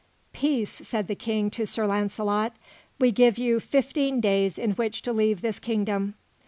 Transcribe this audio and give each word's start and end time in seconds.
"Peace," 0.33 0.81
said 0.83 1.07
the 1.07 1.13
King 1.13 1.51
to 1.51 1.67
Sir 1.67 1.85
Launcelot: 1.85 2.53
"We 2.97 3.11
give 3.11 3.37
you 3.37 3.59
fifteen 3.59 4.19
days 4.19 4.57
in 4.57 4.71
which 4.71 5.03
to 5.03 5.13
leave 5.13 5.41
this 5.41 5.59
kingdom." 5.59 6.15